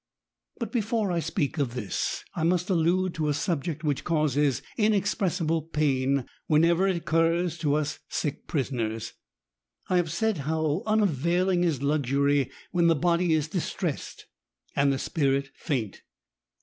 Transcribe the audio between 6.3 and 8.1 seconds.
whenever it occurs to us